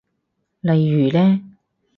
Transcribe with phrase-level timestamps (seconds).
[0.61, 1.39] 例如呢？